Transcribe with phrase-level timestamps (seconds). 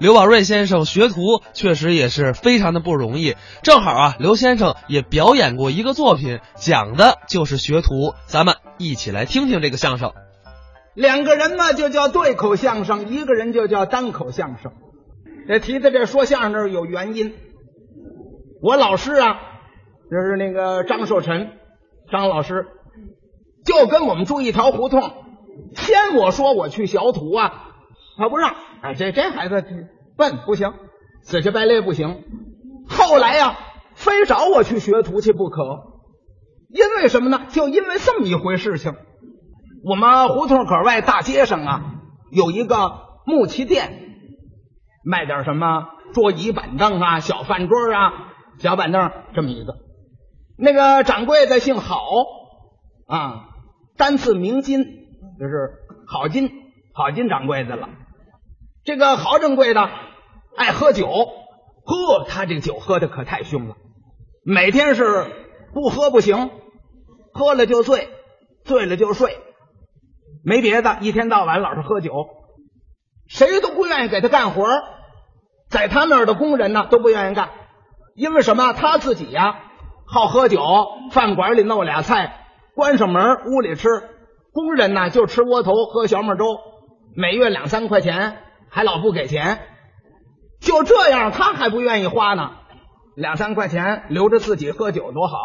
[0.00, 3.36] 刘宝瑞先生学徒确实也是非常的不容易。
[3.62, 8.14] 正好啊，刘先生也表演过一个作品，讲的就是学徒。
[8.24, 10.12] 咱们一起来听听这个相声。
[10.94, 14.72] 两个人呢就叫对口相声，一个人就叫单口相声。
[15.46, 17.34] 这提的这说相声这有原因。
[18.62, 19.34] 我老师啊，
[20.10, 21.50] 就是那个张寿臣，
[22.10, 22.68] 张老师，
[23.66, 25.02] 就跟我们住一条胡同。
[25.74, 27.69] 先我说我去学徒啊，
[28.20, 28.54] 他不让。
[28.82, 29.64] 哎，这这孩子
[30.16, 30.74] 笨不行，
[31.22, 32.22] 死乞白赖不行。
[32.86, 33.56] 后来呀，
[33.94, 35.62] 非找我去学徒去不可。
[36.68, 37.46] 因为什么呢？
[37.48, 38.94] 就因为这么一回事情。
[39.82, 41.94] 我们胡同口外大街上啊，
[42.30, 42.92] 有一个
[43.24, 43.90] 木器店，
[45.02, 48.12] 卖点什么桌椅板凳啊、小饭桌啊、
[48.58, 49.74] 小板凳这么一个。
[50.58, 51.96] 那个掌柜的姓郝
[53.06, 53.48] 啊，
[53.96, 54.84] 单字明金，
[55.40, 55.70] 就是
[56.06, 56.50] 郝金，
[56.92, 57.88] 郝金掌柜的了。
[58.84, 59.90] 这个郝掌柜的
[60.56, 63.76] 爱喝酒，呵，他这酒喝的可太凶了，
[64.44, 65.26] 每天是
[65.74, 66.50] 不喝不行，
[67.32, 68.08] 喝了就醉，
[68.64, 69.38] 醉了就睡。
[70.42, 72.12] 没别的，一天到晚老是喝酒，
[73.28, 74.66] 谁都不愿意给他干活
[75.68, 77.50] 在他那儿的工人呢都不愿意干，
[78.14, 78.72] 因为什么？
[78.72, 79.60] 他自己呀
[80.06, 80.60] 好喝酒，
[81.12, 83.88] 饭馆里弄俩菜，关上门屋里吃，
[84.52, 86.44] 工人呢就吃窝头喝小米粥，
[87.14, 88.38] 每月两三块钱，
[88.70, 89.60] 还老不给钱，
[90.60, 92.52] 就这样他还不愿意花呢，
[93.16, 95.36] 两三块钱留着自己喝酒多好，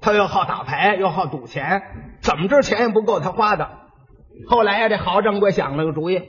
[0.00, 1.82] 他又好打牌又好赌钱，
[2.20, 3.68] 怎么着钱也不够他花的。
[4.48, 6.22] 后来呀，这郝掌柜想了个主意，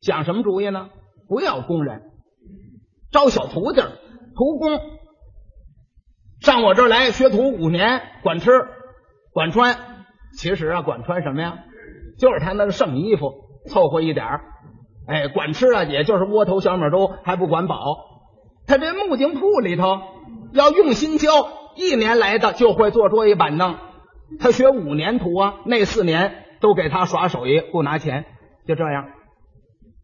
[0.00, 0.90] 想什么主意呢？
[1.28, 2.02] 不要工人，
[3.10, 4.80] 招小徒弟、徒工，
[6.40, 8.50] 上我这儿来学徒五年，管吃
[9.32, 9.76] 管穿。
[10.38, 11.58] 其实啊，管穿什么呀？
[12.18, 13.32] 就是他那个剩衣服，
[13.68, 14.40] 凑合一点儿。
[15.06, 17.76] 哎，管吃啊，也就是窝头小米粥，还不管饱。
[18.66, 19.98] 他这木匠铺里头
[20.52, 21.30] 要用心教，
[21.76, 23.76] 一年来的就会做桌椅板凳。
[24.40, 26.42] 他学五年徒啊，那四年。
[26.58, 28.24] 都给他耍手艺，不拿钱，
[28.66, 29.10] 就这样。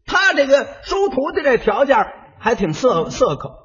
[0.05, 1.97] 他这个收徒弟这条件
[2.37, 3.55] 还挺色色可，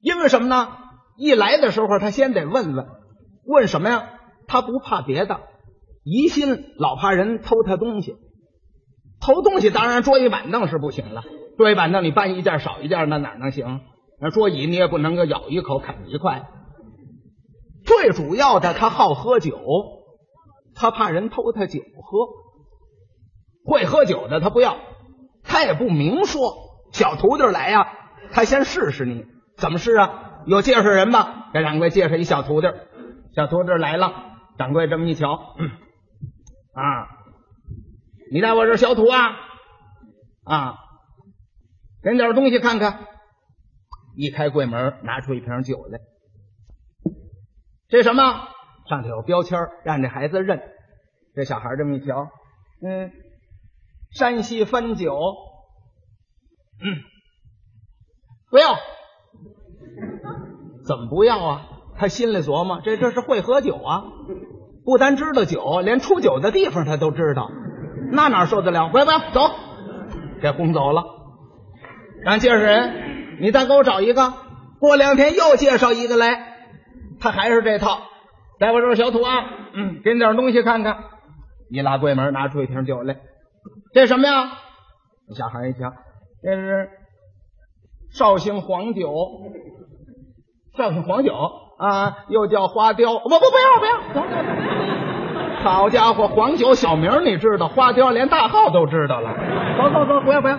[0.00, 0.76] 因为什么呢？
[1.16, 2.86] 一来的时候，他先得问问，
[3.46, 4.10] 问什么呀？
[4.48, 5.40] 他不怕别的，
[6.02, 8.16] 疑心老怕人偷他东西。
[9.24, 11.22] 偷东西当然桌椅板凳是不行了，
[11.56, 13.80] 桌椅板凳你搬一件少一件，那哪能行？
[14.20, 16.42] 那桌椅你也不能够咬一口啃一块。
[17.86, 19.58] 最主要的，他好喝酒。
[20.76, 22.26] 他怕人偷他酒喝，
[23.64, 24.76] 会喝酒的他不要，
[25.44, 26.52] 他也不明说。
[26.92, 27.86] 小徒弟来呀，
[28.32, 29.24] 他先试试你，
[29.56, 30.42] 怎么试啊？
[30.46, 31.46] 有介绍人吗？
[31.52, 32.66] 给掌柜介绍一小徒弟。
[33.36, 34.12] 小徒弟来了，
[34.58, 37.06] 掌柜这么一瞧，啊，
[38.34, 39.36] 你在我这儿小徒啊，
[40.42, 40.74] 啊，
[42.02, 43.06] 给点东西看看。
[44.16, 46.00] 一开柜门，拿出一瓶酒来，
[47.86, 48.48] 这什么？
[48.88, 50.60] 上头有标签，让这孩子认。
[51.36, 52.28] 这小孩这么一瞧，
[52.82, 53.12] 嗯，
[54.10, 55.16] 山西汾酒，
[56.82, 57.04] 嗯，
[58.50, 58.74] 不要，
[60.84, 61.68] 怎么不要啊？
[61.96, 64.02] 他心里琢磨，这这是会喝酒啊，
[64.84, 67.48] 不单知道酒，连出酒的地方他都知道，
[68.14, 68.88] 那哪受得了？
[68.88, 69.50] 不要不要，走，
[70.40, 71.04] 给轰走了。
[72.22, 74.32] 让介绍人，你再给我找一个。
[74.80, 76.56] 过两天又介绍一个来，
[77.20, 78.00] 他还是这套。
[78.60, 79.44] 来我这，小土啊，
[79.74, 81.04] 嗯，给你点东西看看。
[81.70, 83.16] 一拉柜门，拿出一瓶酒来。
[83.92, 84.52] 这什么呀？
[85.36, 85.92] 小孩一瞧，
[86.42, 86.88] 这是
[88.12, 89.12] 绍兴黄酒。
[90.76, 91.32] 绍兴黄酒
[91.78, 93.18] 啊，又叫花雕。
[93.18, 94.20] 不不不要不要走！
[95.64, 99.30] 好家伙，黄酒小名你知道，花雕连大号都知道了。
[99.78, 100.58] 走走走，不要不要。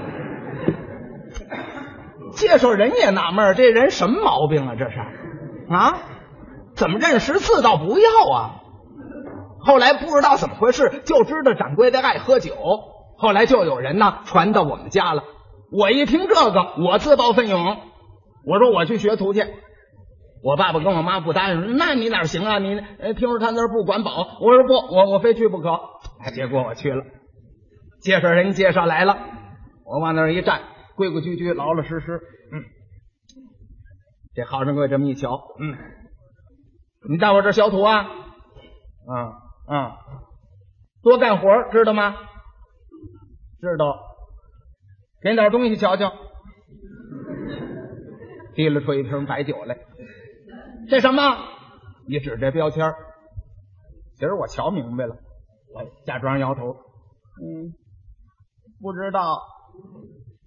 [2.31, 4.73] 介绍人也纳闷，这人什么毛病啊？
[4.75, 4.97] 这是
[5.69, 5.93] 啊？
[6.73, 8.55] 怎么认识字倒不要啊？
[9.59, 12.53] 后来不知道怎么回事，就知道掌柜的爱喝酒。
[13.15, 15.21] 后来就有人呢传到我们家了。
[15.71, 17.77] 我一听这个，我自告奋勇，
[18.43, 19.45] 我说我去学徒去。
[20.45, 22.59] 我爸爸跟我妈不答应，那你哪行啊？
[22.59, 22.79] 你
[23.15, 25.75] 听说他那儿不管饱，我说不，我我非去不可。
[26.35, 27.03] 结果我去了，
[27.99, 29.17] 介绍人介绍来了，
[29.83, 30.61] 我往那儿一站，
[30.95, 32.21] 规规矩矩，老老实实。
[32.53, 32.61] 嗯，
[34.35, 35.75] 这好掌柜这么一瞧，嗯。
[37.09, 38.05] 你在我这小土啊，
[39.07, 39.15] 啊
[39.65, 39.97] 啊，
[41.01, 42.15] 多干活知道吗？
[43.61, 43.97] 知道，
[45.23, 46.13] 给点东西瞧瞧。
[48.53, 49.75] 提了出一瓶白酒来，
[50.89, 51.21] 这什么？
[52.07, 52.93] 你指这标签
[54.15, 55.15] 其实我瞧明白了，
[55.73, 56.61] 我假装摇头。
[57.41, 57.73] 嗯，
[58.81, 59.41] 不知道。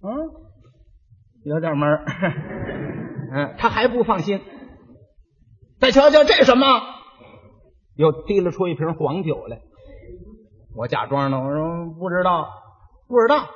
[0.01, 0.09] 嗯，
[1.43, 2.03] 有点闷儿。
[3.33, 4.41] 嗯， 他还不放心。
[5.79, 6.65] 再瞧瞧这什么？
[7.95, 9.61] 又提了出一瓶黄酒来。
[10.75, 12.49] 我假装呢，我说不知道，
[13.07, 13.47] 不知道。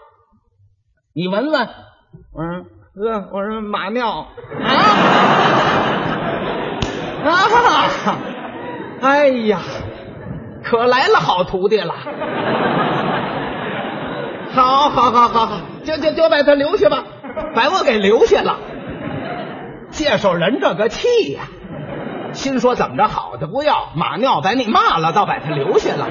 [1.13, 1.67] 你闻闻。
[2.33, 4.27] 我说哥，我说马尿啊
[7.23, 8.17] 啊！
[9.01, 9.59] 哎呀，
[10.63, 11.93] 可来了好徒弟了。
[14.51, 17.03] 好，好，好，好，好，就就就把他留下吧，
[17.55, 18.59] 把我给留下了。
[19.89, 21.43] 介绍人这个气呀，
[22.31, 26.07] 心说怎么着好的不要，马尿把你骂了，倒把他留下了。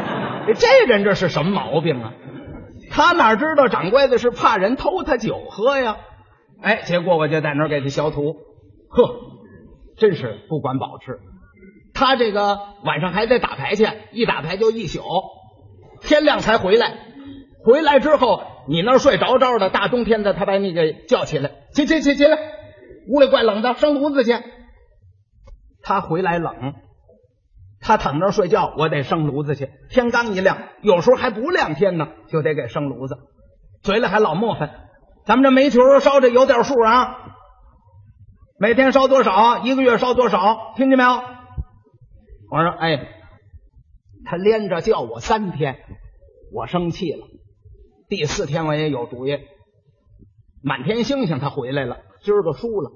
[0.57, 2.13] 这人这是什么毛病啊？
[2.91, 5.97] 他哪知道掌柜的是怕人偷他酒喝呀？
[6.63, 8.35] 哎，结果我就在那儿给他消毒，
[8.89, 9.15] 呵，
[9.97, 11.19] 真是不管饱吃。
[11.95, 15.03] 他这个晚上还得打牌去，一打牌就一宿，
[16.01, 16.95] 天亮才回来。
[17.65, 22.39] 回来之后，你那睡着着的，大冬天的，他把你给叫起来，起起起起来，
[23.09, 24.33] 屋里怪冷的，生炉子去。
[25.83, 26.75] 他回来冷，
[27.81, 29.69] 他躺那儿睡觉，我得生炉子去。
[29.91, 33.17] 天刚一亮，有时候还不亮天呢，就得给生炉子，
[33.83, 34.71] 嘴里还老磨叽。
[35.25, 37.32] 咱们这煤球烧的有点数啊，
[38.63, 41.11] 每天烧多少，一个月烧多少，听见没有？
[42.49, 43.09] 我说，哎，
[44.25, 45.81] 他连着叫我三天，
[46.53, 47.27] 我生气了。
[48.09, 49.37] 第四天我也有主意，
[50.63, 52.93] 满天星星他回来了，今儿个输了，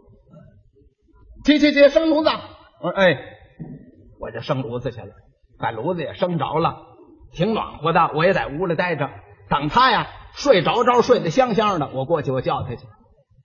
[1.44, 2.30] 去去去生炉子。
[2.80, 3.18] 我说哎，
[4.20, 5.14] 我就生炉子去了，
[5.58, 6.76] 把炉子也生着了，
[7.32, 8.12] 挺暖和的。
[8.14, 9.10] 我也在屋里待着，
[9.50, 12.86] 等他呀睡着着睡得香香的，我过去我叫他去。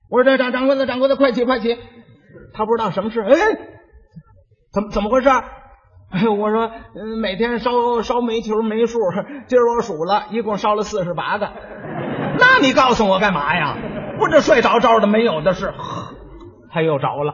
[0.07, 1.79] 我说这掌掌柜的掌柜的快起快起，
[2.53, 3.35] 他不知道什么事，哎，
[4.73, 5.29] 怎么怎么回事？
[5.29, 8.99] 哎， 我说，嗯，每天烧烧煤球没数，
[9.47, 11.49] 今儿我数了一共烧了四十八个。
[12.37, 13.77] 那你告诉我干嘛呀？
[14.19, 15.73] 不这睡着着的没有的是。
[16.73, 17.33] 他又着了，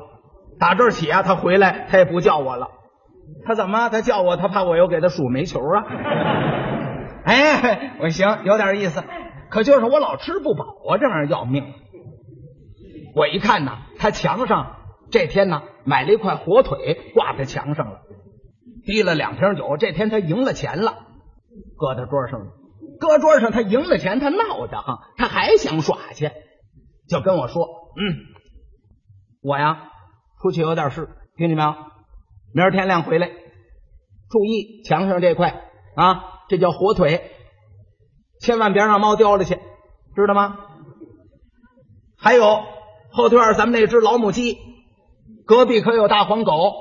[0.59, 2.67] 打这儿起啊，他回来他也不叫我了。
[3.45, 3.89] 他怎么？
[3.89, 5.83] 他叫我，他怕我又给他数煤球啊。
[7.25, 9.03] 哎，我行，有点意思。
[9.49, 11.63] 可就是我老吃不饱啊，这玩意儿要命。
[13.15, 14.76] 我一看呐，他墙上
[15.11, 18.01] 这天呢买了一块火腿挂在墙上了。
[18.85, 21.05] 滴了两瓶酒，这天他赢了钱了，
[21.77, 22.47] 搁在桌上了。
[22.99, 26.31] 搁桌上，他赢了钱，他闹的哈，他还想耍去，
[27.07, 27.63] 就跟我说
[27.99, 28.15] ：“嗯，
[29.41, 29.91] 我呀
[30.41, 31.75] 出去有点事，听见没有？
[32.53, 37.29] 明儿天亮回来，注意墙上这块啊，这叫火腿，
[38.39, 39.55] 千万别让猫叼了去，
[40.15, 40.57] 知道吗？
[42.17, 42.63] 还有
[43.11, 44.57] 后院咱们那只老母鸡，
[45.47, 46.73] 隔壁可有大黄狗，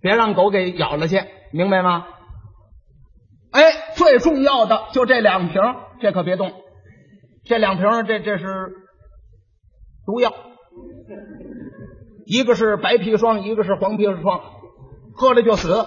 [0.00, 1.20] 别让狗给咬了去。”
[1.52, 2.06] 明白吗？
[3.52, 3.62] 哎，
[3.94, 5.62] 最重要的就这两瓶，
[6.00, 6.52] 这可别动。
[7.44, 8.72] 这两瓶，这这是
[10.04, 10.32] 毒药，
[12.26, 14.40] 一个是白砒霜，一个是黄砒霜，
[15.14, 15.86] 喝了就死，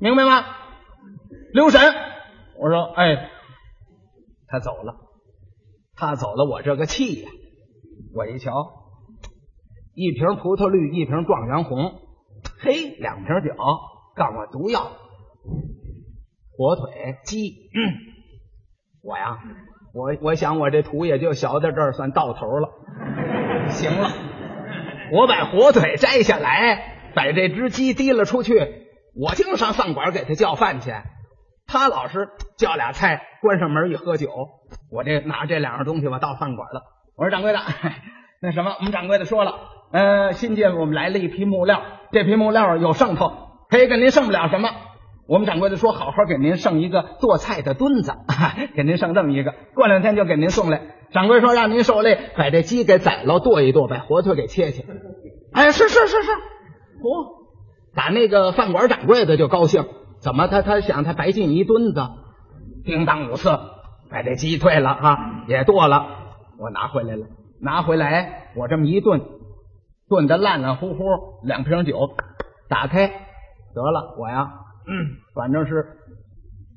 [0.00, 0.44] 明白吗？
[1.52, 1.80] 留神！
[2.58, 3.30] 我说，哎，
[4.48, 4.96] 他走了，
[5.94, 7.30] 他走了，我这个气呀！
[8.14, 8.52] 我一瞧，
[9.96, 11.94] 一瓶葡萄绿，一瓶状元红，
[12.60, 13.56] 嘿，两瓶酒。
[14.14, 14.92] 告我毒药，
[16.56, 17.70] 火腿鸡，
[19.02, 19.38] 我呀，
[19.92, 22.68] 我我想我这图也就学到这儿，算到头了。
[23.68, 24.10] 行了，
[25.12, 28.54] 我把火腿摘下来，把这只鸡提了出去。
[29.14, 30.92] 我净上饭馆给他叫饭去，
[31.66, 34.30] 他老是叫俩菜，关上门一喝酒。
[34.90, 36.82] 我这拿这两样东西，我到饭馆了。
[37.16, 37.58] 我说掌柜的，
[38.40, 39.52] 那什么，我们掌柜的说了，
[39.92, 41.80] 呃，新进我们来了一批木料，
[42.12, 43.32] 这批木料有剩头。
[43.68, 44.68] 可以给您剩不了什么，
[45.26, 48.12] 我们掌柜的说好好给您剩一个做菜的墩子，
[48.76, 50.82] 给您剩这么一个，过两天就给您送来。
[51.12, 54.84] 掌柜说让您受累，把这鸡给宰了剁一剁，把火腿给切切。
[55.52, 56.30] 哎，是是是是，
[57.00, 57.46] 嚯！
[57.94, 59.86] 打那个饭馆掌柜的就高兴，
[60.20, 62.02] 怎么他他想他白进一墩子，
[62.84, 63.48] 叮当五次
[64.10, 66.06] 把这鸡退了啊，也剁了，
[66.58, 67.26] 我拿回来了，
[67.60, 69.22] 拿回来我这么一炖，
[70.08, 71.04] 炖的烂烂糊糊，
[71.44, 72.16] 两瓶酒
[72.68, 73.08] 打开。
[73.08, 74.48] 得了，我呀，
[74.86, 75.98] 嗯，反正是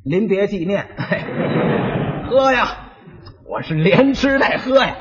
[0.03, 0.85] 临别纪念，
[2.29, 2.91] 喝呀，
[3.47, 4.97] 我是连吃带喝呀，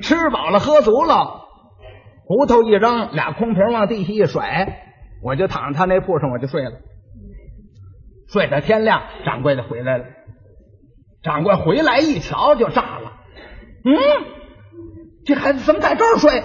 [0.00, 1.48] 吃饱了喝足了，
[2.26, 4.78] 骨头一扔，俩空瓶往地下一甩，
[5.22, 6.78] 我就躺他那铺上，我就睡了，
[8.28, 10.04] 睡到天亮，掌柜的回来了，
[11.22, 13.12] 掌柜回来一瞧就炸了，
[13.84, 13.92] 嗯，
[15.24, 16.42] 这孩子怎么在这儿睡？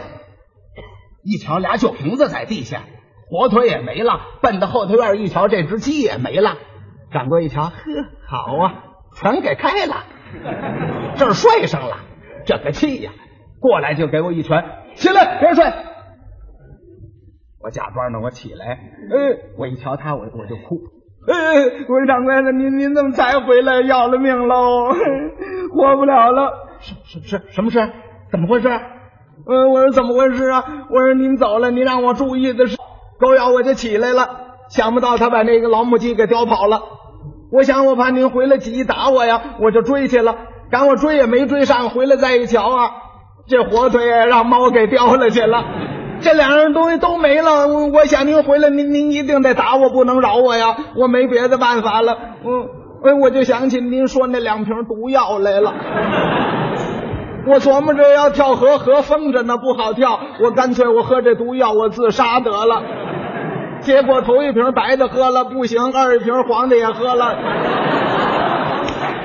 [1.24, 2.84] 一瞧俩酒瓶子在地下。
[3.32, 6.58] 火腿也没了，奔到后头院一瞧，这只鸡也没了。
[7.12, 7.74] 掌柜一瞧，呵，
[8.26, 8.84] 好啊，
[9.16, 10.04] 全给开了，
[11.16, 11.98] 这儿睡上了，
[12.46, 13.12] 这个气呀！
[13.60, 14.64] 过来就给我一拳，
[14.96, 15.64] 起来，别睡。
[17.62, 20.80] 我假装呢，我起来，呃，我一瞧他，我我就哭。
[21.28, 21.36] 呃，
[21.88, 23.82] 我说掌柜的，您您怎么才回来？
[23.82, 24.90] 要了命喽，
[25.76, 26.52] 活不了了。
[26.80, 27.80] 什什什什么事？
[28.32, 28.70] 怎么回事？
[29.50, 30.64] 呃，我说怎么回事啊？
[30.92, 32.78] 我说您走了，您让我注意的是，
[33.20, 34.30] 狗咬我就起来了。
[34.70, 36.82] 想不到他把那个老母鸡给叼跑了。
[37.52, 40.36] 我想我怕您回来急打我呀，我就追去了。
[40.70, 42.92] 赶我追也没追上，回来再一瞧啊，
[43.48, 45.64] 这火腿让猫给叼了去了。
[46.22, 50.78] 这两样东西都没了，我我想您回来，您您一定得打我，不能饶我呀！
[50.96, 52.16] 我没别的办法了，
[52.46, 52.68] 嗯，
[53.04, 55.74] 哎，我就想起您说那两瓶毒药来了。
[57.50, 62.84] 我琢磨着要跳河，河封着呢，不好跳，我干脆我喝这毒药，我自杀得了。
[63.82, 67.36] 结果头一瓶白的喝了不行，二一瓶黄的也喝了，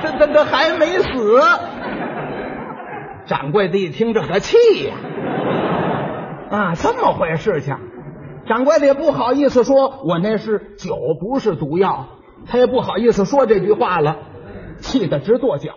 [0.01, 1.39] 这这这还没死。
[3.27, 4.95] 掌柜的一听这个气呀！
[6.49, 7.75] 啊，这么回事情，
[8.47, 12.07] 掌柜的也不好意思说，我那是酒，不是毒药，
[12.47, 14.15] 他也不好意思说这句话了，
[14.77, 15.73] 气得直跺脚。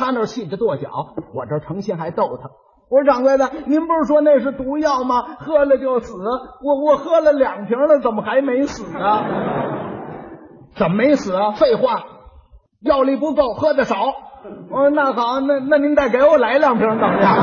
[0.00, 0.88] 他那气得跺脚，
[1.34, 2.48] 我这诚心还逗他。
[2.88, 5.36] 我说掌柜的，您不是说那是毒药吗？
[5.38, 6.14] 喝了就死。
[6.64, 9.26] 我我喝了两瓶了，怎么还没死啊？
[10.74, 11.52] 怎么没死啊？
[11.52, 12.02] 废话，
[12.80, 13.96] 药力不够，喝的少。
[14.70, 17.36] 我说那好，那那您再给我来两瓶怎么样？